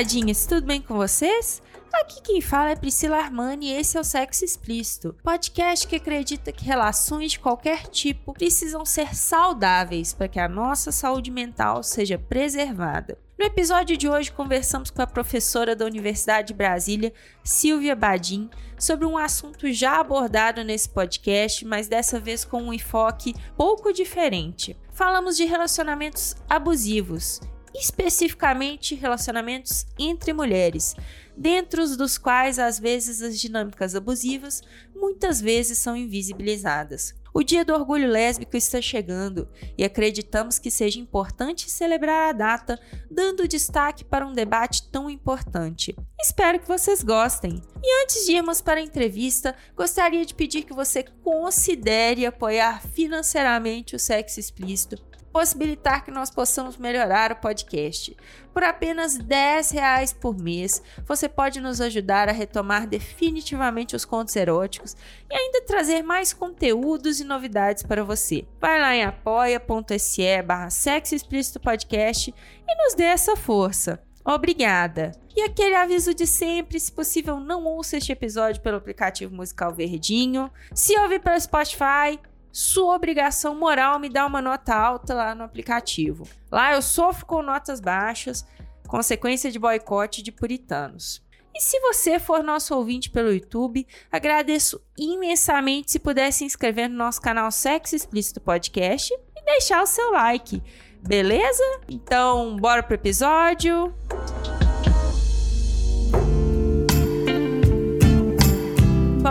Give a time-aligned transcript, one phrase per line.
[0.00, 1.60] Namoradinhas, tudo bem com vocês?
[1.92, 6.52] Aqui quem fala é Priscila Armani e esse é o Sexo Explícito, podcast que acredita
[6.52, 12.16] que relações de qualquer tipo precisam ser saudáveis para que a nossa saúde mental seja
[12.16, 13.18] preservada.
[13.38, 17.12] No episódio de hoje, conversamos com a professora da Universidade de Brasília,
[17.44, 23.34] Silvia Badim, sobre um assunto já abordado nesse podcast, mas dessa vez com um enfoque
[23.54, 24.78] pouco diferente.
[24.92, 27.40] Falamos de relacionamentos abusivos
[27.74, 30.94] especificamente relacionamentos entre mulheres,
[31.36, 34.62] dentro dos quais às vezes as dinâmicas abusivas
[34.94, 37.14] muitas vezes são invisibilizadas.
[37.32, 42.78] O Dia do Orgulho Lésbico está chegando e acreditamos que seja importante celebrar a data,
[43.08, 45.94] dando destaque para um debate tão importante.
[46.20, 47.62] Espero que vocês gostem.
[47.82, 53.94] E antes de irmos para a entrevista, gostaria de pedir que você considere apoiar financeiramente
[53.94, 58.16] o sexo explícito possibilitar que nós possamos melhorar o podcast.
[58.52, 64.34] Por apenas 10 reais por mês, você pode nos ajudar a retomar definitivamente os contos
[64.36, 64.96] eróticos
[65.30, 68.46] e ainda trazer mais conteúdos e novidades para você.
[68.60, 72.34] Vai lá em apoia.se barra sexo explícito podcast
[72.68, 74.02] e nos dê essa força.
[74.24, 75.12] Obrigada!
[75.34, 80.50] E aquele aviso de sempre, se possível, não ouça este episódio pelo aplicativo musical Verdinho.
[80.74, 82.18] Se ouvir pelo Spotify,
[82.52, 86.26] sua obrigação moral me dá uma nota alta lá no aplicativo.
[86.50, 88.46] Lá eu sofro com notas baixas,
[88.86, 91.22] consequência de boicote de puritanos.
[91.54, 96.96] E se você for nosso ouvinte pelo YouTube, agradeço imensamente se puder se inscrever no
[96.96, 100.62] nosso canal Sexo Explícito Podcast e deixar o seu like.
[101.02, 101.64] Beleza?
[101.88, 103.92] Então, bora pro episódio.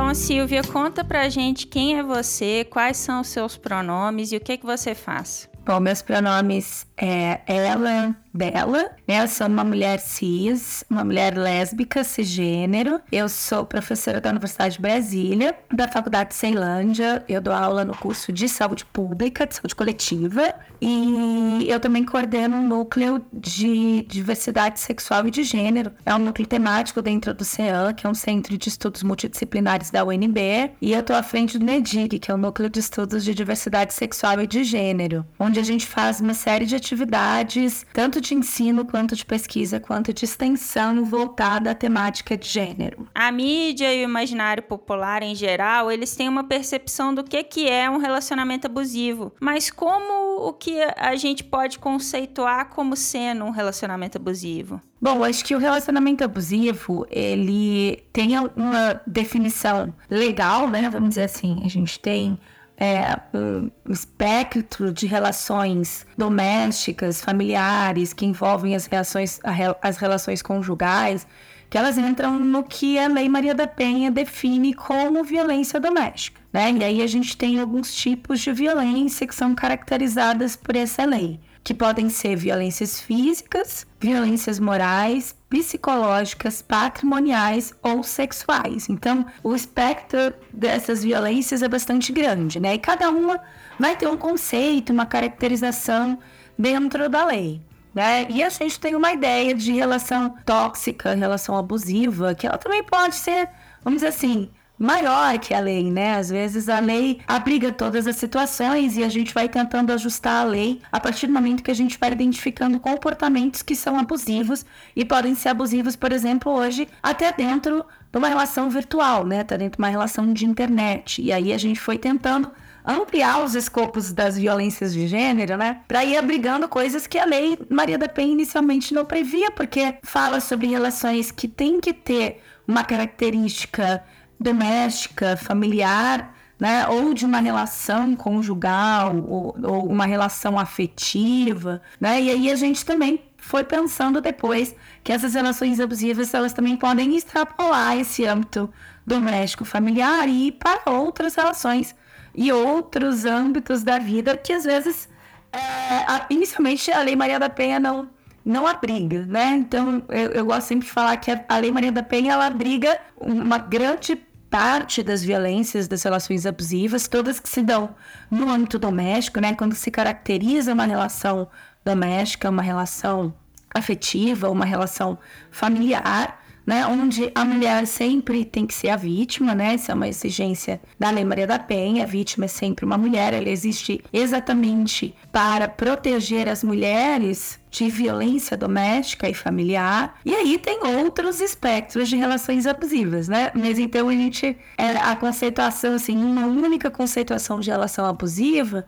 [0.10, 4.40] Bom, Silvia, conta pra gente quem é você, quais são os seus pronomes e o
[4.40, 5.48] que, que você faz.
[5.64, 8.90] Bom, meus pronomes é ela, dela.
[9.06, 9.22] Né?
[9.22, 13.02] Eu sou uma mulher cis, uma mulher lésbica, cisgênero.
[13.12, 17.24] Eu sou professora da Universidade de Brasília, da Faculdade de Ceilândia.
[17.28, 20.56] Eu dou aula no curso de saúde pública, de saúde coletiva.
[20.82, 25.92] E eu também coordeno um núcleo de diversidade sexual e de gênero.
[26.06, 30.06] É um núcleo temático dentro do CEAN, que é um centro de estudos multidisciplinares da
[30.06, 30.72] UNB.
[30.82, 33.94] E eu estou à frente do NEDIG, que é o núcleo de estudos de diversidade
[33.94, 38.86] sexual e de gênero, onde a gente faz uma série de atividades, tanto de ensino,
[38.86, 43.08] quanto de pesquisa, quanto de extensão voltada à temática de gênero.
[43.14, 47.68] A mídia e o imaginário popular em geral, eles têm uma percepção do que, que
[47.68, 49.34] é um relacionamento abusivo.
[49.40, 54.82] Mas como o que a gente pode conceituar como sendo um relacionamento abusivo?
[55.02, 60.90] Bom, acho que o relacionamento abusivo, ele tem uma definição legal, né?
[60.90, 62.38] Vamos dizer assim, a gente tem
[62.80, 69.40] é, um espectro de relações domésticas, familiares, que envolvem as, reações,
[69.82, 71.28] as relações conjugais,
[71.70, 76.40] que elas entram no que a Lei Maria da Penha define como violência doméstica.
[76.54, 76.72] Né?
[76.72, 81.40] E aí a gente tem alguns tipos de violência que são caracterizadas por essa lei
[81.64, 88.90] que podem ser violências físicas, violências morais, psicológicas, patrimoniais ou sexuais.
[88.90, 92.76] Então, o espectro dessas violências é bastante grande, né?
[92.76, 93.40] E cada uma
[93.80, 96.20] vai ter um conceito, uma caracterização
[96.58, 97.62] dentro da lei.
[97.94, 98.28] Né?
[98.30, 103.16] E a gente tem uma ideia de relação tóxica, relação abusiva, que ela também pode
[103.16, 103.50] ser,
[103.84, 106.16] vamos dizer assim, maior que a lei, né?
[106.16, 110.50] Às vezes a lei abriga todas as situações e a gente vai tentando ajustar a
[110.50, 114.66] lei a partir do momento que a gente vai identificando comportamentos que são abusivos
[114.96, 119.44] e podem ser abusivos, por exemplo, hoje até dentro de uma relação virtual, né?
[119.44, 121.22] Tá dentro de uma relação de internet.
[121.22, 122.50] E aí a gente foi tentando
[122.86, 125.82] ampliar os escopos das violências de gênero, né?
[125.88, 130.40] Para ir abrigando coisas que a lei Maria da Penha inicialmente não previa, porque fala
[130.40, 134.04] sobre relações que têm que ter uma característica
[134.40, 136.88] doméstica, familiar, né?
[136.88, 142.22] Ou de uma relação conjugal, ou, ou uma relação afetiva, né?
[142.22, 147.16] E aí a gente também foi pensando depois que essas relações abusivas elas também podem
[147.16, 148.70] extrapolar esse âmbito
[149.06, 151.96] doméstico familiar e ir para outras relações
[152.36, 155.10] e outros âmbitos da vida que às vezes
[155.52, 158.08] É, inicialmente, a Lei Maria da Penha não,
[158.46, 159.56] não abriga, né?
[159.56, 163.00] Então, eu, eu gosto sempre de falar que a, Lei Maria da Penha, ela abriga
[163.18, 164.16] uma grande
[164.50, 167.96] parte das violências das relações abusivas, todas que se dão
[168.30, 169.54] no âmbito doméstico, né?
[169.54, 171.48] Quando se caracteriza uma relação
[171.86, 173.34] doméstica, uma relação
[173.74, 175.18] afetiva, uma relação
[175.52, 176.39] familiar,
[176.70, 179.74] né, onde a mulher sempre tem que ser a vítima, né?
[179.74, 182.04] Essa é uma exigência da Lei Maria da Penha.
[182.04, 188.56] A vítima é sempre uma mulher, ela existe exatamente para proteger as mulheres de violência
[188.56, 190.20] doméstica e familiar.
[190.24, 193.52] E aí tem outros espectros de relações abusivas, né?
[193.56, 198.86] Mas então a gente é, a conceituação assim, uma única conceituação de relação abusiva,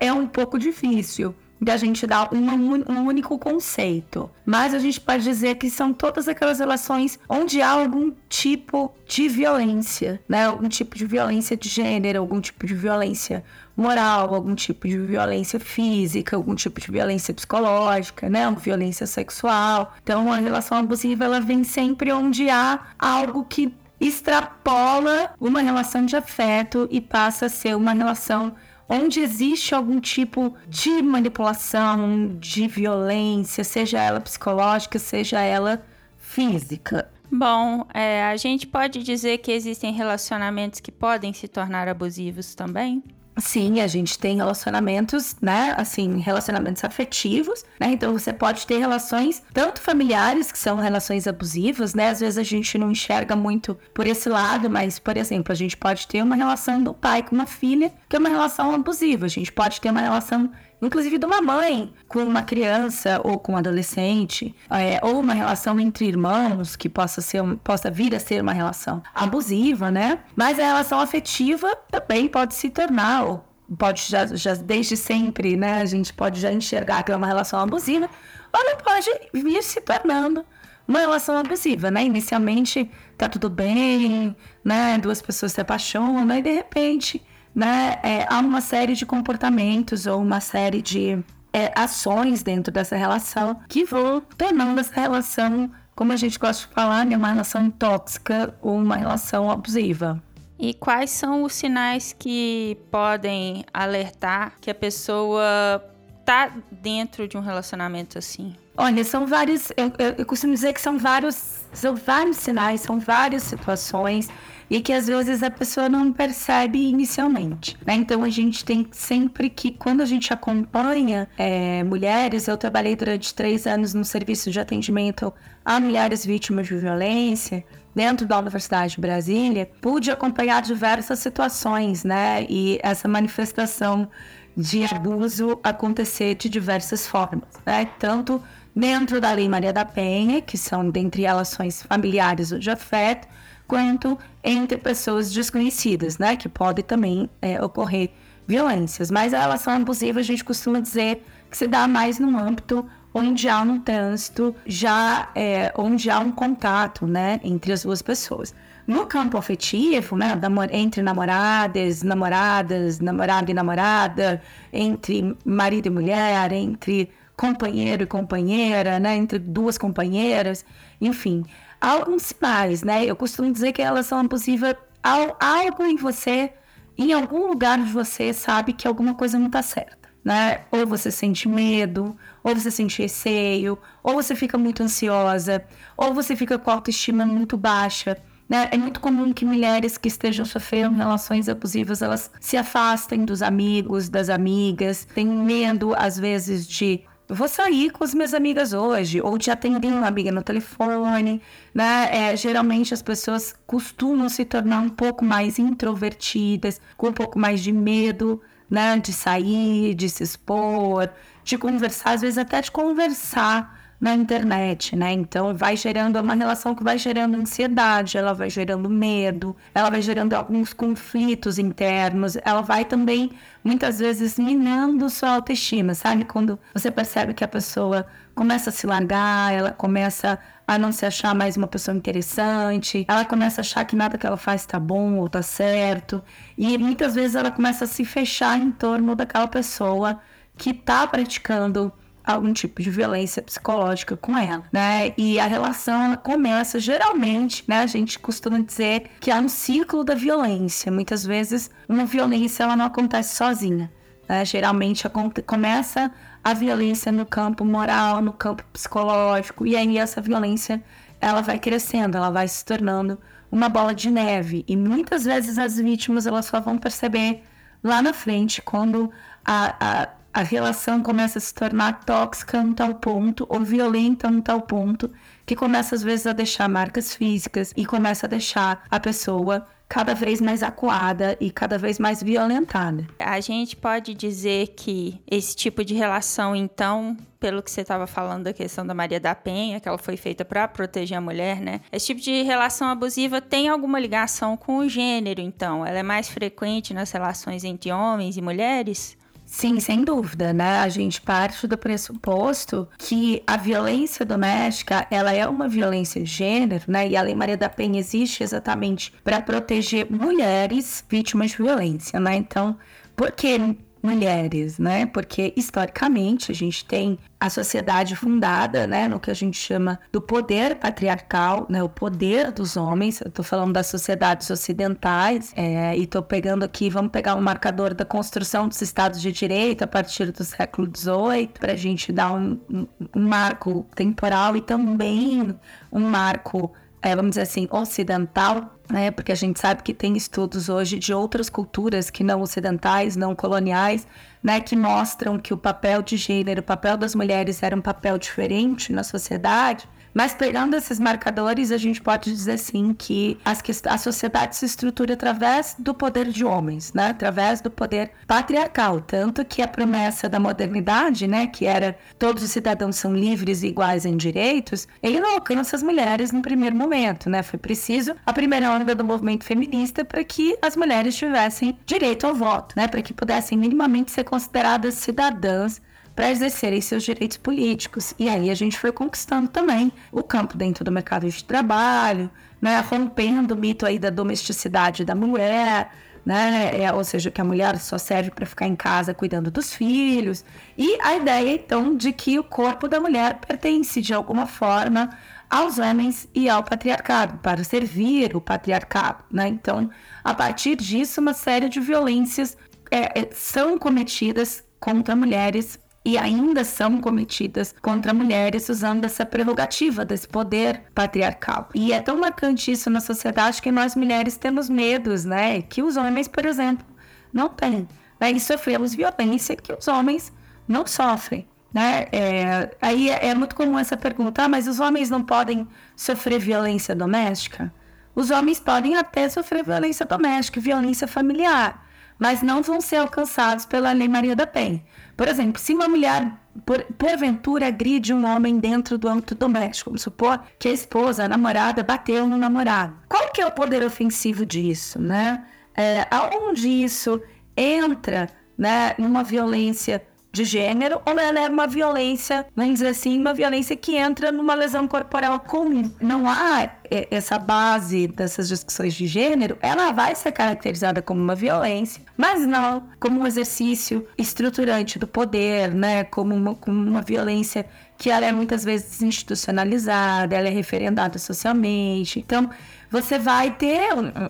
[0.00, 2.50] é um pouco difícil da gente dar um,
[2.90, 4.30] um, único conceito.
[4.44, 9.28] Mas a gente pode dizer que são todas aquelas relações onde há algum tipo de
[9.28, 10.46] violência, né?
[10.46, 13.44] Algum tipo de violência de gênero, algum tipo de violência
[13.76, 18.50] moral, algum tipo de violência física, algum tipo de violência psicológica, né?
[18.58, 19.94] Violência sexual.
[20.02, 26.16] Então, a relação abusiva ela vem sempre onde há algo que extrapola uma relação de
[26.16, 28.54] afeto e passa a ser uma relação
[28.88, 35.84] onde existe algum tipo de manipulação, de violência, seja ela psicológica, seja ela
[36.16, 37.10] física.
[37.30, 43.02] Bom, é, a gente pode dizer que existem relacionamentos que podem se tornar abusivos também?
[43.38, 45.74] Sim, a gente tem relacionamentos, né?
[45.76, 47.88] Assim, relacionamentos afetivos, né?
[47.92, 52.08] Então você pode ter relações tanto familiares, que são relações abusivas, né?
[52.08, 55.76] Às vezes a gente não enxerga muito por esse lado, mas, por exemplo, a gente
[55.76, 59.26] pode ter uma relação do pai com uma filha, que é uma relação abusiva.
[59.26, 60.50] A gente pode ter uma relação
[60.86, 65.78] inclusive de uma mãe com uma criança ou com um adolescente, é, ou uma relação
[65.78, 70.20] entre irmãos que possa ser possa vir a ser uma relação abusiva, né?
[70.34, 73.44] Mas a relação afetiva também pode se tornar ou
[73.78, 75.80] pode já, já desde sempre, né?
[75.80, 78.08] A gente pode já enxergar que é uma relação abusiva,
[78.52, 80.44] ou pode vir se tornando
[80.86, 82.04] uma relação abusiva, né?
[82.04, 82.88] Inicialmente
[83.18, 84.98] tá tudo bem, né?
[84.98, 87.22] Duas pessoas se apaixonam e de repente
[87.56, 91.18] né, é, há uma série de comportamentos ou uma série de
[91.54, 96.74] é, ações dentro dessa relação que vão tornando essa relação, como a gente gosta de
[96.74, 100.22] falar, né, uma relação tóxica ou uma relação abusiva.
[100.58, 105.82] E quais são os sinais que podem alertar que a pessoa
[106.20, 108.54] está dentro de um relacionamento assim?
[108.76, 109.70] Olha, são vários.
[109.76, 114.28] Eu, eu, eu costumo dizer que são vários, são vários sinais, são várias situações
[114.68, 117.76] e que às vezes a pessoa não percebe inicialmente.
[117.86, 117.94] Né?
[117.94, 123.34] Então a gente tem sempre que, quando a gente acompanha é, mulheres, eu trabalhei durante
[123.34, 125.32] três anos no serviço de atendimento
[125.64, 127.64] a mulheres vítimas de violência
[127.94, 132.44] dentro da Universidade de Brasília, pude acompanhar diversas situações, né?
[132.46, 134.06] E essa manifestação
[134.54, 137.88] de abuso acontecer de diversas formas, né?
[137.98, 138.42] Tanto
[138.74, 143.26] dentro da Lei Maria da Penha, que são dentre relações familiares ou de afeto,
[143.66, 146.36] quanto entre pessoas desconhecidas, né?
[146.36, 148.10] Que pode também é, ocorrer
[148.46, 149.10] violências.
[149.10, 153.48] Mas a relação abusiva a gente costuma dizer que se dá mais no âmbito onde
[153.48, 158.54] há um trânsito, já é, onde há um contato, né, entre as duas pessoas.
[158.86, 160.38] No campo afetivo, né,
[160.70, 169.16] entre namoradas, namoradas, namorado e namorada, entre marido e mulher, entre companheiro e companheira, né,
[169.16, 170.62] entre duas companheiras,
[171.00, 171.42] enfim,
[171.86, 173.04] alguns sinais, né?
[173.04, 176.52] Eu costumo dizer que a relação abusiva, algo em você,
[176.98, 180.62] em algum lugar você, sabe que alguma coisa não está certa, né?
[180.70, 185.64] Ou você sente medo, ou você sente receio, ou você fica muito ansiosa,
[185.96, 188.16] ou você fica com a autoestima muito baixa.
[188.48, 188.68] Né?
[188.70, 194.08] É muito comum que mulheres que estejam sofrendo relações abusivas elas se afastem dos amigos,
[194.08, 199.36] das amigas, têm medo às vezes de vou sair com as minhas amigas hoje, ou
[199.36, 201.42] de atender uma amiga no telefone,
[201.74, 202.08] né?
[202.10, 207.60] É, geralmente as pessoas costumam se tornar um pouco mais introvertidas, com um pouco mais
[207.60, 208.40] de medo,
[208.70, 208.98] né?
[208.98, 211.10] De sair, de se expor,
[211.42, 215.12] de conversar, às vezes até de conversar na internet, né?
[215.12, 220.02] Então vai gerando uma relação que vai gerando ansiedade, ela vai gerando medo, ela vai
[220.02, 223.32] gerando alguns conflitos internos, ela vai também
[223.64, 226.24] muitas vezes minando sua autoestima, sabe?
[226.24, 230.38] Quando você percebe que a pessoa começa a se largar, ela começa
[230.68, 234.26] a não se achar mais uma pessoa interessante, ela começa a achar que nada que
[234.26, 236.22] ela faz está bom ou está certo,
[236.58, 240.20] e muitas vezes ela começa a se fechar em torno daquela pessoa
[240.56, 241.92] que está praticando
[242.26, 245.14] algum tipo de violência psicológica com ela, né?
[245.16, 247.80] E a relação começa geralmente, né?
[247.80, 250.90] A gente costuma dizer que há um ciclo da violência.
[250.90, 253.92] Muitas vezes uma violência ela não acontece sozinha.
[254.28, 254.44] Né?
[254.44, 255.08] Geralmente
[255.46, 256.10] começa
[256.42, 260.82] a violência no campo moral, no campo psicológico, e aí essa violência
[261.20, 263.18] ela vai crescendo, ela vai se tornando
[263.50, 264.64] uma bola de neve.
[264.68, 267.42] E muitas vezes as vítimas elas só vão perceber
[267.82, 269.10] lá na frente, quando
[269.44, 274.42] a, a, a relação começa a se tornar tóxica em tal ponto, ou violenta em
[274.42, 275.10] tal ponto,
[275.46, 280.14] que começa às vezes a deixar marcas físicas e começa a deixar a pessoa cada
[280.14, 283.06] vez mais acuada e cada vez mais violentada.
[283.18, 288.44] A gente pode dizer que esse tipo de relação, então, pelo que você estava falando
[288.44, 291.80] da questão da Maria da Penha, que ela foi feita para proteger a mulher, né?
[291.90, 295.86] Esse tipo de relação abusiva tem alguma ligação com o gênero, então?
[295.86, 299.15] Ela é mais frequente nas relações entre homens e mulheres?
[299.46, 300.80] Sim, sem dúvida, né?
[300.80, 306.84] A gente parte do pressuposto que a violência doméstica, ela é uma violência de gênero,
[306.88, 307.08] né?
[307.08, 312.34] E a Lei Maria da Penha existe exatamente para proteger mulheres vítimas de violência, né?
[312.34, 312.76] Então,
[313.14, 313.76] por que
[314.06, 315.06] mulheres, né?
[315.06, 320.22] Porque historicamente a gente tem a sociedade fundada, né, no que a gente chama do
[320.22, 323.20] poder patriarcal, né, o poder dos homens.
[323.20, 327.92] Eu tô falando das sociedades ocidentais é, e tô pegando aqui, vamos pegar um marcador
[327.92, 332.32] da construção dos estados de direito a partir do século XVIII para a gente dar
[332.32, 335.54] um, um, um marco temporal e também
[335.92, 336.72] um marco
[337.06, 339.12] é, vamos dizer assim, ocidental, né?
[339.12, 343.32] Porque a gente sabe que tem estudos hoje de outras culturas que não ocidentais, não
[343.32, 344.08] coloniais,
[344.42, 344.60] né?
[344.60, 348.92] Que mostram que o papel de gênero, o papel das mulheres era um papel diferente
[348.92, 349.88] na sociedade.
[350.16, 355.12] Mas pegando esses marcadores, a gente pode dizer sim que as, a sociedade se estrutura
[355.12, 357.08] através do poder de homens, né?
[357.08, 359.02] através do poder patriarcal.
[359.02, 361.46] Tanto que a promessa da modernidade, né?
[361.46, 365.82] que era todos os cidadãos são livres e iguais em direitos, ele não alcança as
[365.82, 367.28] mulheres no primeiro momento.
[367.28, 367.42] Né?
[367.42, 372.34] Foi preciso a primeira onda do movimento feminista para que as mulheres tivessem direito ao
[372.34, 372.88] voto, né?
[372.88, 375.78] para que pudessem minimamente ser consideradas cidadãs
[376.16, 378.14] para exercerem seus direitos políticos.
[378.18, 382.30] E aí a gente foi conquistando também o campo dentro do mercado de trabalho,
[382.60, 385.92] né, rompendo o mito aí da domesticidade da mulher,
[386.24, 389.74] né, é, ou seja, que a mulher só serve para ficar em casa cuidando dos
[389.74, 390.42] filhos.
[390.76, 395.10] E a ideia então de que o corpo da mulher pertence de alguma forma
[395.50, 399.22] aos homens e ao patriarcado, para servir o patriarcado.
[399.30, 399.48] Né?
[399.48, 399.90] Então,
[400.24, 402.56] a partir disso, uma série de violências
[402.90, 410.04] é, é são cometidas contra mulheres e ainda são cometidas contra mulheres usando essa prerrogativa
[410.04, 411.68] desse poder patriarcal.
[411.74, 415.62] E é tão marcante isso na sociedade que nós mulheres temos medos, né?
[415.62, 416.86] Que os homens, por exemplo,
[417.32, 417.88] não têm.
[418.20, 418.30] Né?
[418.30, 420.32] E sofremos violência que os homens
[420.68, 421.44] não sofrem.
[421.74, 422.06] Né?
[422.12, 426.38] É, aí é, é, muito comum essa pergunta, ah, mas os homens não podem sofrer
[426.38, 427.74] violência doméstica?
[428.14, 431.84] Os homens podem até sofrer violência doméstica, violência familiar,
[432.18, 434.82] mas não vão ser alcançados pela Lei Maria da Penha.
[435.16, 436.32] Por exemplo, se uma mulher
[436.64, 441.28] por, porventura agride um homem dentro do âmbito doméstico, vamos supor que a esposa, a
[441.28, 442.96] namorada, bateu no namorado.
[443.08, 445.44] Qual que é o poder ofensivo disso, né?
[445.74, 447.20] É, aonde isso
[447.56, 450.02] entra, né, numa violência
[450.36, 454.54] de gênero ou ela é uma violência, vamos dizer assim, uma violência que entra numa
[454.54, 455.90] lesão corporal comum.
[456.00, 461.34] Não há é, essa base dessas discussões de gênero, ela vai ser caracterizada como uma
[461.34, 466.04] violência, mas não como um exercício estruturante do poder, né?
[466.04, 467.66] Como uma, como uma violência
[467.96, 472.18] que ela é muitas vezes institucionalizada, ela é referendada socialmente.
[472.18, 472.50] Então,
[472.90, 473.88] você vai ter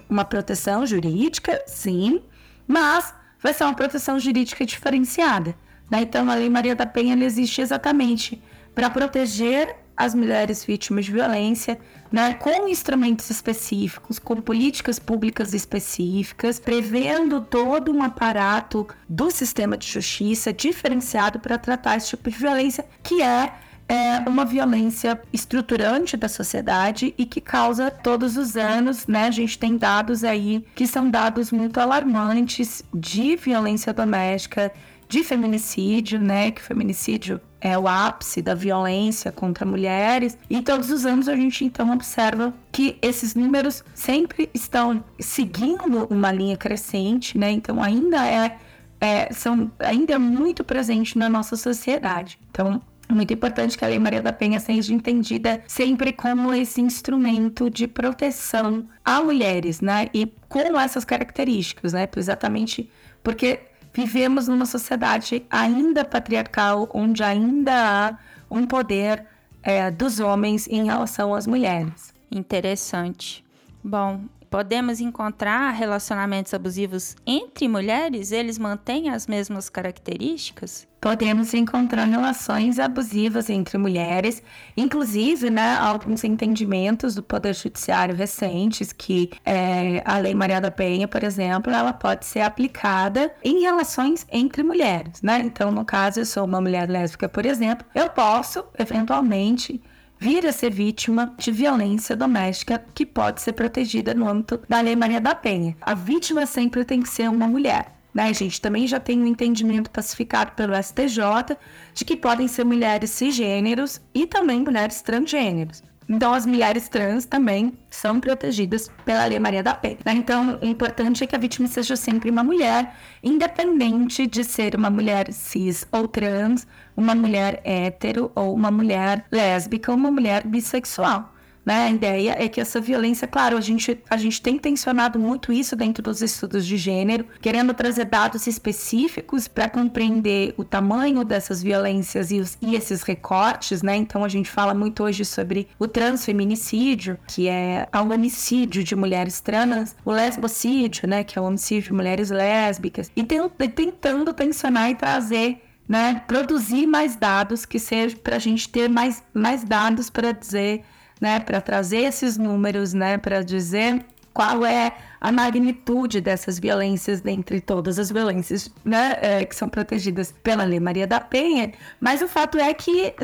[0.08, 2.22] uma proteção jurídica, sim,
[2.66, 5.54] mas vai ser uma proteção jurídica diferenciada.
[5.90, 6.02] Né?
[6.02, 8.42] Então, a Lei Maria da Penha existe exatamente
[8.74, 11.78] para proteger as mulheres vítimas de violência,
[12.12, 19.86] né, com instrumentos específicos, com políticas públicas específicas, prevendo todo um aparato do sistema de
[19.86, 23.54] justiça diferenciado para tratar esse tipo de violência, que é,
[23.88, 29.28] é uma violência estruturante da sociedade e que causa todos os anos, né?
[29.28, 34.72] A gente tem dados aí que são dados muito alarmantes de violência doméstica,
[35.08, 36.50] de feminicídio, né?
[36.50, 40.36] Que feminicídio é o ápice da violência contra mulheres.
[40.48, 46.32] E todos os anos a gente então observa que esses números sempre estão seguindo uma
[46.32, 47.50] linha crescente, né?
[47.50, 48.58] Então ainda é,
[49.00, 52.38] é são ainda é muito presente na nossa sociedade.
[52.50, 56.80] Então é muito importante que a Lei Maria da Penha seja entendida sempre como esse
[56.80, 60.08] instrumento de proteção a mulheres, né?
[60.12, 62.08] E com essas características, né?
[62.16, 62.90] Exatamente
[63.22, 63.60] porque
[63.96, 68.18] vivemos numa sociedade ainda patriarcal, onde ainda há
[68.50, 69.24] um poder
[69.62, 72.12] é, dos homens em relação às mulheres.
[72.30, 73.42] Interessante.
[73.82, 74.20] Bom,
[74.56, 78.32] podemos encontrar relacionamentos abusivos entre mulheres?
[78.32, 80.88] Eles mantêm as mesmas características?
[80.98, 84.42] Podemos encontrar relações abusivas entre mulheres,
[84.74, 91.06] inclusive, né, alguns entendimentos do Poder Judiciário recentes que é, a Lei Maria da Penha,
[91.06, 95.38] por exemplo, ela pode ser aplicada em relações entre mulheres, né?
[95.44, 99.82] Então, no caso, eu sou uma mulher lésbica, por exemplo, eu posso, eventualmente,
[100.18, 104.96] vir a ser vítima de violência doméstica que pode ser protegida no âmbito da Lei
[104.96, 105.76] Maria da Penha.
[105.80, 107.94] A vítima sempre tem que ser uma mulher.
[108.14, 111.56] Né, gente também já tem um entendimento pacificado pelo STJ
[111.92, 115.82] de que podem ser mulheres cisgêneros e também mulheres transgêneros.
[116.08, 119.98] Então, as mulheres trans também são protegidas pela Lei Maria da Penha.
[120.04, 120.12] Né?
[120.14, 124.88] Então, o importante é que a vítima seja sempre uma mulher, independente de ser uma
[124.88, 131.35] mulher cis ou trans, uma mulher hétero ou uma mulher lésbica ou uma mulher bissexual.
[131.66, 131.86] Né?
[131.86, 135.74] A ideia é que essa violência, claro, a gente, a gente tem tensionado muito isso
[135.74, 142.30] dentro dos estudos de gênero, querendo trazer dados específicos para compreender o tamanho dessas violências
[142.30, 143.96] e, os, e esses recortes, né?
[143.96, 149.40] Então a gente fala muito hoje sobre o transfeminicídio, que é o homicídio de mulheres
[149.40, 151.24] trans, o lesbocídio, né?
[151.24, 157.14] Que é o homicídio de mulheres lésbicas, e tentando tensionar e trazer né, produzir mais
[157.14, 160.82] dados que seja para a gente ter mais, mais dados para dizer
[161.20, 164.04] né, para trazer esses números, né, para dizer
[164.36, 170.30] qual é a magnitude dessas violências dentre todas as violências né, é, que são protegidas
[170.42, 173.14] pela Lei Maria da Penha, mas o fato é que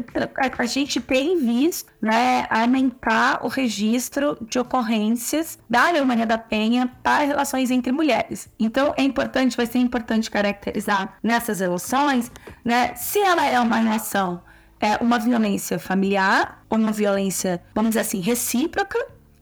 [0.59, 6.91] a, gente tem visto né, aumentar o registro de ocorrências da Lei Maria da Penha
[7.03, 8.49] para relações entre mulheres.
[8.59, 12.33] Então é importante, vai ser importante caracterizar nessas relações
[12.65, 14.41] né, se ela é uma relação
[14.83, 18.99] é uma violência familiar, ou uma violência, vamos dizer assim, recíproca,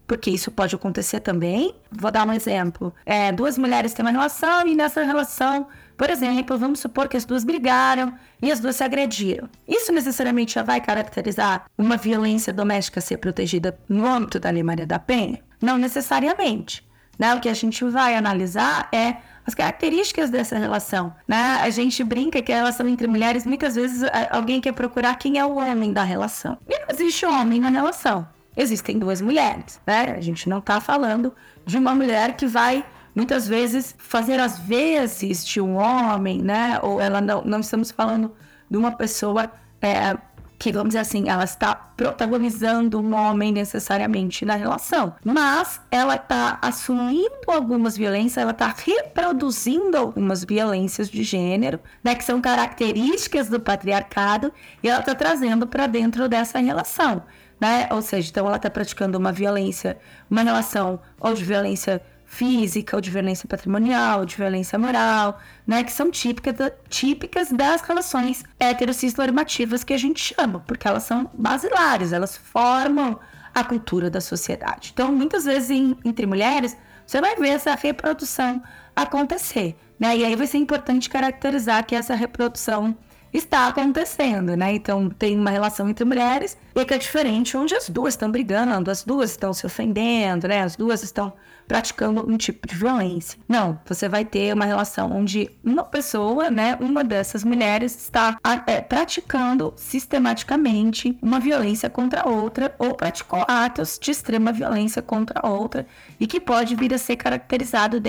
[0.06, 1.75] porque isso pode acontecer também.
[1.90, 2.92] Vou dar um exemplo.
[3.06, 7.25] É, duas mulheres têm uma relação e nessa relação, por exemplo, vamos supor que as
[7.25, 9.49] duas brigaram e as duas se agrediram.
[9.66, 14.87] Isso necessariamente já vai caracterizar uma violência doméstica ser protegida no âmbito da Lei Maria
[14.87, 15.41] da Penha?
[15.62, 16.84] Não necessariamente.
[17.19, 17.34] Né?
[17.34, 19.17] O que a gente vai analisar é
[19.50, 21.58] as características dessa relação, né?
[21.60, 25.45] A gente brinca que a relação entre mulheres, muitas vezes alguém quer procurar quem é
[25.45, 26.56] o homem da relação.
[26.69, 28.26] E não existe homem na relação.
[28.56, 30.15] Existem duas mulheres, né?
[30.17, 31.34] A gente não está falando
[31.67, 32.84] de uma mulher que vai
[33.15, 36.78] muitas vezes fazer as vezes de um homem, né?
[36.82, 38.32] Ou ela não, não estamos falando
[38.71, 39.50] de uma pessoa
[39.82, 40.17] é,
[40.60, 46.58] que, vamos dizer assim, ela está protagonizando um homem necessariamente na relação, mas ela está
[46.60, 53.58] assumindo algumas violências, ela está reproduzindo algumas violências de gênero, né, que são características do
[53.58, 57.23] patriarcado, e ela está trazendo para dentro dessa relação.
[57.58, 57.88] Né?
[57.90, 59.99] Ou seja, então ela está praticando uma violência,
[60.30, 65.82] uma relação ou de violência física, ou de violência patrimonial, ou de violência moral, né,
[65.82, 71.28] que são típicas, típicas das relações heterocis normativas que a gente chama, porque elas são
[71.34, 73.19] basilares, elas formam
[73.52, 74.90] a cultura da sociedade.
[74.95, 78.62] Então, muitas vezes em, entre mulheres, você vai ver essa reprodução
[78.95, 80.16] acontecer, né?
[80.16, 82.97] E aí vai ser importante caracterizar que essa reprodução
[83.32, 84.73] está acontecendo, né?
[84.73, 88.88] Então tem uma relação entre mulheres e que é diferente, onde as duas estão brigando,
[88.88, 90.62] as duas estão se ofendendo, né?
[90.62, 91.32] As duas estão
[91.71, 93.39] praticando um tipo de violência.
[93.49, 98.80] Não, você vai ter uma relação onde uma pessoa, né, uma dessas mulheres está é,
[98.80, 105.87] praticando sistematicamente uma violência contra outra ou praticou atos de extrema violência contra outra
[106.19, 108.00] e que pode vir a ser caracterizado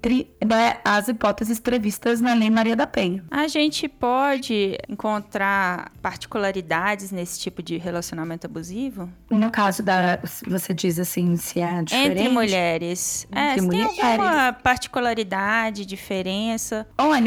[0.00, 3.22] dentre né, as hipóteses previstas na Lei Maria da Penha.
[3.30, 9.08] A gente pode encontrar particularidades nesse tipo de relacionamento abusivo?
[9.28, 12.18] No caso da, você diz assim, se é diferente?
[12.18, 16.86] Entre mulheres é, tem alguma particularidade, diferença?
[16.96, 17.20] Olha,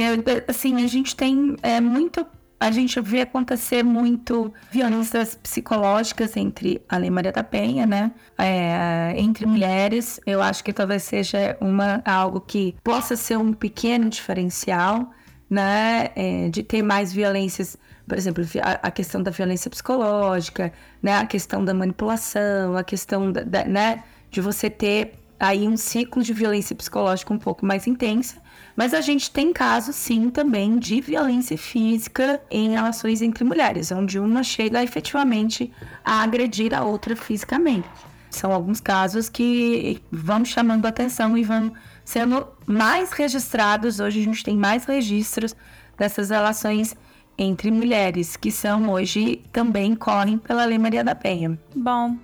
[0.48, 2.26] assim, a gente tem é, muito
[2.64, 8.12] a gente vê acontecer muito violências psicológicas entre a Lei Maria da Penha, né?
[8.38, 14.10] É, entre mulheres, eu acho que talvez seja uma, algo que possa ser um pequeno
[14.10, 15.12] diferencial,
[15.50, 16.10] né?
[16.16, 20.72] É, de ter mais violências, por exemplo, a, questão da violência psicológica,
[21.02, 21.18] né?
[21.18, 24.04] A questão da manipulação, a questão da, da né?
[24.32, 28.38] de você ter aí um ciclo de violência psicológica um pouco mais intensa,
[28.76, 34.20] mas a gente tem casos sim também de violência física em relações entre mulheres, onde
[34.20, 35.72] uma chega efetivamente
[36.04, 37.88] a agredir a outra fisicamente.
[38.30, 41.72] São alguns casos que vão chamando atenção e vão
[42.04, 44.00] sendo mais registrados.
[44.00, 45.56] Hoje a gente tem mais registros
[45.96, 46.96] dessas relações
[47.38, 51.60] entre mulheres, que são hoje também correm pela Lei Maria da Penha.
[51.76, 52.18] Bom,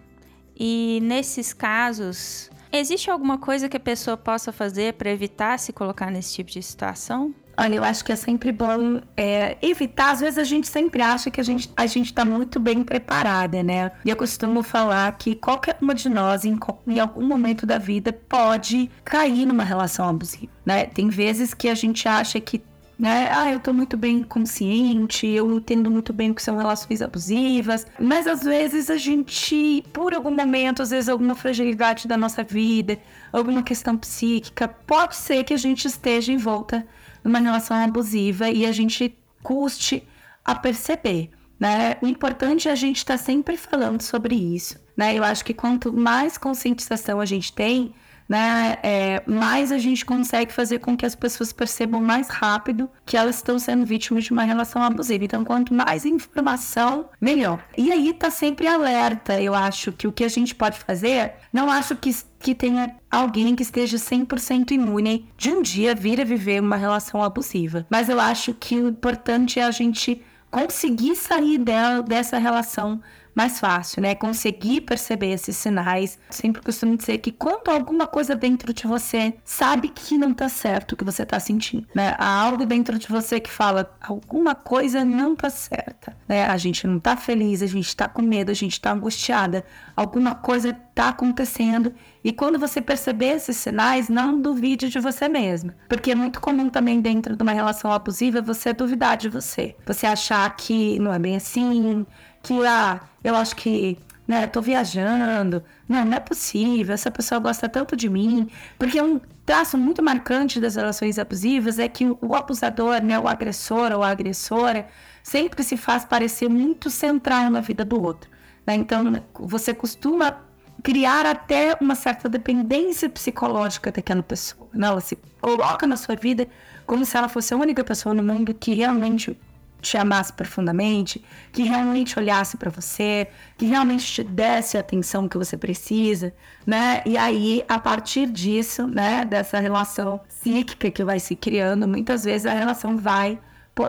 [0.59, 6.11] e nesses casos Existe alguma coisa que a pessoa possa fazer para evitar se colocar
[6.11, 7.33] nesse tipo de situação?
[7.57, 10.11] Olha, eu acho que é sempre bom é, evitar.
[10.11, 13.61] Às vezes a gente sempre acha que a gente a gente está muito bem preparada,
[13.61, 13.91] né?
[14.05, 18.13] E eu costumo falar que qualquer uma de nós, em, em algum momento da vida,
[18.13, 20.85] pode cair numa relação abusiva, né?
[20.85, 22.61] Tem vezes que a gente acha que
[22.99, 23.29] né?
[23.31, 27.87] Ah, eu tô muito bem consciente, eu entendo muito bem o que são relações abusivas,
[27.97, 32.99] mas às vezes a gente, por algum momento, às vezes alguma fragilidade da nossa vida,
[33.31, 36.85] alguma questão psíquica, pode ser que a gente esteja em volta
[37.23, 40.03] numa relação abusiva e a gente custe
[40.43, 41.29] a perceber.
[41.57, 41.95] Né?
[42.01, 44.77] O importante é a gente estar tá sempre falando sobre isso.
[44.95, 45.15] Né?
[45.15, 47.93] Eu acho que quanto mais conscientização a gente tem,
[48.29, 53.17] né, é, mais a gente consegue fazer com que as pessoas percebam mais rápido que
[53.17, 55.25] elas estão sendo vítimas de uma relação abusiva.
[55.25, 57.59] Então, quanto mais informação, melhor.
[57.75, 59.41] E aí tá sempre alerta.
[59.41, 63.53] Eu acho que o que a gente pode fazer, não acho que que tenha alguém
[63.53, 67.85] que esteja 100% imune de um dia vir a viver uma relação abusiva.
[67.89, 73.01] Mas eu acho que o importante é a gente conseguir sair dela, dessa relação
[73.39, 74.15] mais fácil, né?
[74.15, 76.19] Conseguir perceber esses sinais.
[76.29, 80.91] Sempre costumo dizer que quando alguma coisa dentro de você sabe que não tá certo
[80.91, 82.15] o que você tá sentindo, né?
[82.17, 86.47] Há algo dentro de você que fala alguma coisa não tá certa, né?
[86.47, 89.63] A gente não tá feliz, a gente tá com medo, a gente tá angustiada,
[89.95, 91.93] alguma coisa tá acontecendo.
[92.21, 95.71] E quando você perceber esses sinais, não duvide de você mesmo.
[95.87, 99.77] Porque é muito comum também dentro de uma relação abusiva você duvidar de você.
[99.85, 102.05] Você achar que não é bem assim,
[102.41, 103.97] que ah, eu acho que
[104.27, 108.47] né, tô viajando, não, não é possível, essa pessoa gosta tanto de mim,
[108.77, 113.91] porque um traço muito marcante das relações abusivas é que o abusador, né, o agressor
[113.91, 114.87] ou a agressora,
[115.23, 118.29] sempre se faz parecer muito central na vida do outro.
[118.67, 118.75] Né?
[118.75, 120.37] Então, você costuma
[120.83, 124.69] criar até uma certa dependência psicológica daquela pessoa.
[124.71, 124.85] Né?
[124.85, 126.47] Ela se coloca na sua vida
[126.85, 129.35] como se ela fosse a única pessoa no mundo que realmente
[129.81, 135.37] te amasse profundamente, que realmente olhasse para você, que realmente te desse a atenção que
[135.37, 136.33] você precisa,
[136.65, 137.01] né?
[137.05, 142.45] E aí, a partir disso, né, dessa relação psíquica que vai se criando, muitas vezes
[142.45, 143.39] a relação vai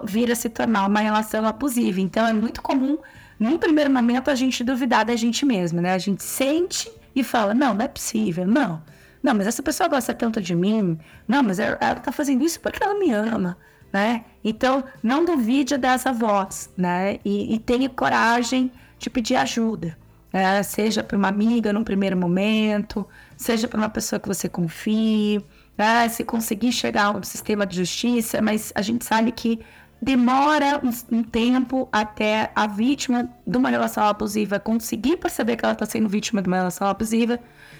[0.05, 2.01] vir a se tornar uma relação abusiva.
[2.01, 2.99] Então, é muito comum,
[3.39, 5.95] num primeiro momento, a gente duvidar da gente mesma, né?
[5.95, 8.83] A gente sente e fala: não, não é possível, não.
[9.23, 10.99] Não, mas essa pessoa gosta tanto de mim.
[11.29, 13.59] Não, mas ela, ela tá fazendo isso porque ela me ama
[13.93, 14.25] né?
[14.43, 17.19] Então, não duvide dessa voz, né?
[17.25, 19.97] E, e tenha coragem de pedir ajuda,
[20.33, 20.63] né?
[20.63, 25.45] Seja para uma amiga num primeiro momento, seja para uma pessoa que você confie,
[25.77, 26.09] né?
[26.09, 29.61] Se conseguir chegar a um sistema de justiça, mas a gente sabe que
[30.01, 35.75] demora um, um tempo até a vítima de uma relação abusiva conseguir perceber que ela
[35.75, 37.39] está sendo vítima de uma relação abusiva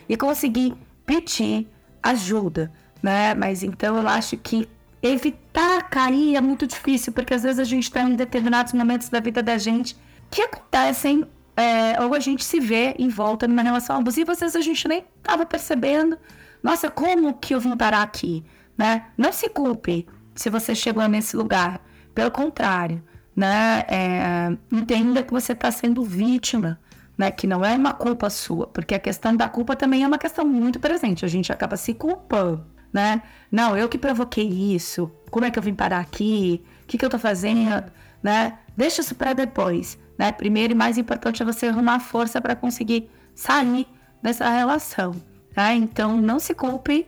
[0.09, 0.75] e conseguir
[1.07, 1.67] pedir
[2.03, 2.71] ajuda,
[3.03, 3.35] né?
[3.35, 4.69] Mas então eu acho que
[5.03, 9.21] evitar cair é muito difícil, porque às vezes a gente está em determinados momentos da
[9.21, 9.97] vida da gente
[10.31, 11.25] que acontecem,
[11.57, 14.87] é, ou a gente se vê em volta numa relação abusiva, às vezes a gente
[14.87, 16.19] nem estava percebendo.
[16.63, 18.45] Nossa, como que eu vim parar aqui?
[18.77, 19.07] Né?
[19.17, 21.81] Não se culpe se você chegou nesse lugar.
[22.15, 23.03] Pelo contrário,
[23.37, 23.85] né?
[23.89, 26.79] É, entenda que você está sendo vítima.
[27.17, 30.17] Né, que não é uma culpa sua, porque a questão da culpa também é uma
[30.17, 31.23] questão muito presente.
[31.23, 33.23] A gente acaba se culpando né?
[33.51, 35.11] Não, eu que provoquei isso.
[35.31, 36.65] Como é que eu vim parar aqui?
[36.83, 37.91] O que, que eu tô fazendo?
[38.23, 38.59] Né?
[38.77, 40.33] Deixa isso para depois, né?
[40.33, 43.87] Primeiro e mais importante é você arrumar força para conseguir sair
[44.23, 45.15] dessa relação,
[45.55, 45.73] tá?
[45.75, 47.07] Então não se culpe,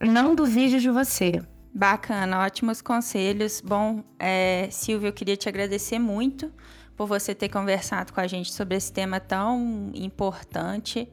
[0.00, 1.42] não duvide de você.
[1.74, 3.60] Bacana, ótimos conselhos.
[3.60, 6.50] Bom, é, Silvia, eu queria te agradecer muito
[6.96, 11.08] por você ter conversado com a gente sobre esse tema tão importante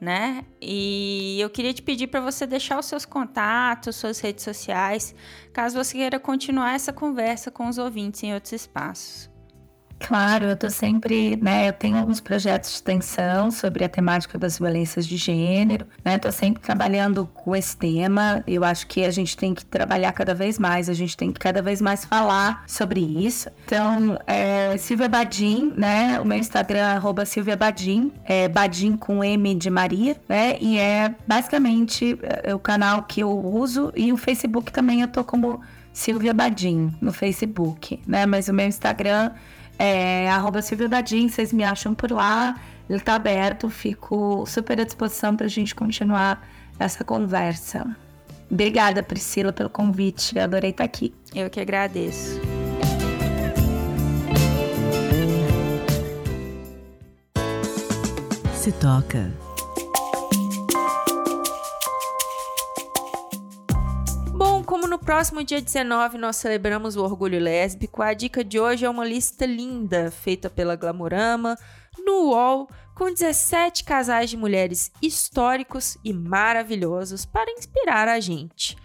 [0.00, 0.44] né?
[0.60, 5.14] E eu queria te pedir para você deixar os seus contatos, suas redes sociais,
[5.52, 9.33] caso você queira continuar essa conversa com os ouvintes em outros espaços.
[10.06, 14.58] Claro, eu tô sempre, né, eu tenho alguns projetos de extensão sobre a temática das
[14.58, 19.34] violências de gênero, né, tô sempre trabalhando com esse tema, eu acho que a gente
[19.34, 23.00] tem que trabalhar cada vez mais, a gente tem que cada vez mais falar sobre
[23.00, 23.48] isso.
[23.64, 29.24] Então, é, Silvia Badim, né, o meu Instagram é arroba Silvia Badim, é Badim com
[29.24, 34.18] M de Maria, né, e é basicamente é, o canal que eu uso e o
[34.18, 35.62] Facebook também eu tô como
[35.94, 39.30] Silvia Badim no Facebook, né, mas o meu Instagram
[39.78, 42.56] é arroba Silvio Dadin, vocês me acham por lá.
[42.88, 46.46] Ele tá aberto, fico super à disposição para a gente continuar
[46.78, 47.96] essa conversa.
[48.50, 50.38] Obrigada, Priscila, pelo convite.
[50.38, 51.14] adorei estar aqui.
[51.34, 52.40] Eu que agradeço.
[58.54, 59.43] Se toca.
[65.04, 69.44] Próximo dia 19 nós celebramos o orgulho lésbico, a dica de hoje é uma lista
[69.44, 71.58] linda feita pela Glamorama
[71.98, 78.76] no UOL com 17 casais de mulheres históricos e maravilhosos para inspirar a gente.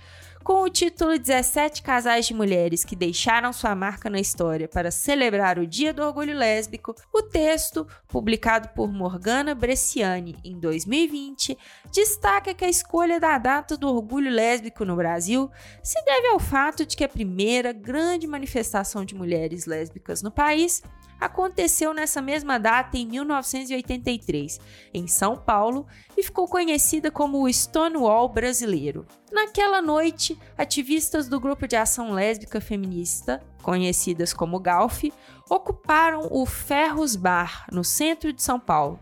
[0.43, 5.59] Com o título 17 casais de mulheres que deixaram sua marca na história para celebrar
[5.59, 11.57] o Dia do Orgulho Lésbico, o texto, publicado por Morgana Bresciani em 2020,
[11.93, 15.51] destaca que a escolha da data do orgulho lésbico no Brasil
[15.83, 20.81] se deve ao fato de que a primeira grande manifestação de mulheres lésbicas no país
[21.19, 24.59] aconteceu nessa mesma data em 1983,
[24.93, 25.85] em São Paulo,
[26.17, 29.05] e ficou conhecida como o Stonewall brasileiro.
[29.31, 35.11] Naquela noite, ativistas do grupo de ação lésbica feminista, conhecidas como GALF,
[35.49, 38.99] ocuparam o Ferros Bar, no centro de São Paulo,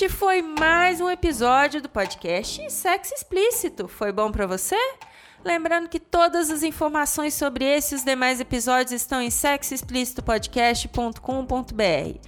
[0.02, 3.88] Este foi mais um episódio do podcast Sexo Explícito.
[3.88, 4.76] Foi bom para você?
[5.46, 12.20] Lembrando que todas as informações sobre esse e os demais episódios estão em sexoexplicitopodcast.com.br.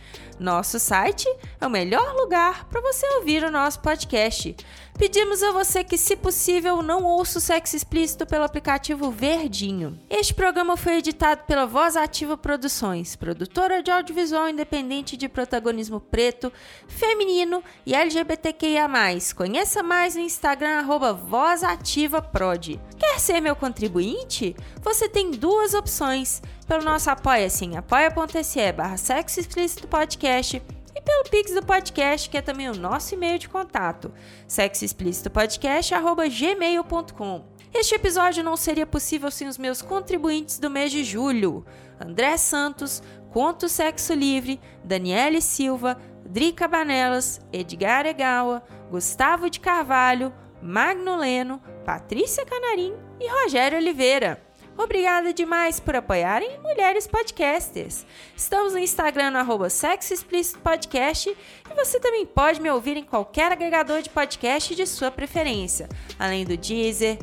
[0.44, 1.26] Nosso site
[1.62, 4.54] é o melhor lugar para você ouvir o nosso podcast.
[4.98, 9.98] Pedimos a você que, se possível, não ouça o sexo explícito pelo aplicativo Verdinho.
[10.10, 16.52] Este programa foi editado pela Voz Ativa Produções, produtora de audiovisual independente de protagonismo preto,
[16.90, 18.90] feminino e LGBTQIA+.
[19.38, 20.86] Conheça mais no Instagram,
[21.26, 22.82] VozAtivaProd.
[23.00, 24.56] Quer ser meu contribuinte?
[24.82, 26.42] Você tem duas opções.
[26.66, 30.62] Pelo nosso apoia-se em apoia.se barra sexo explícito podcast
[30.96, 34.14] e pelo Pix do podcast, que é também o nosso e-mail de contato,
[34.48, 37.46] sexoexplicitopodcast.gmail.com.
[37.74, 41.66] Este episódio não seria possível sem os meus contribuintes do mês de julho:
[42.00, 51.18] André Santos, Conto Sexo Livre, Daniele Silva, Drica Banelas, Edgar Egawa, Gustavo de Carvalho, Magno
[51.18, 54.40] Leno, Patrícia Canarim e Rogério Oliveira.
[54.78, 58.06] Obrigada demais por apoiarem Mulheres Podcasters.
[58.36, 63.04] Estamos no Instagram no arroba Sexo Explícito Podcast e você também pode me ouvir em
[63.04, 67.20] qualquer agregador de podcast de sua preferência, além do Deezer,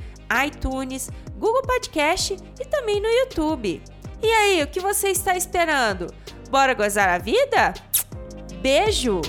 [0.47, 3.83] iTunes, Google Podcast e também no YouTube.
[4.23, 6.07] E aí, o que você está esperando?
[6.51, 7.75] Bora gozar a vida?
[8.61, 9.21] Beijo!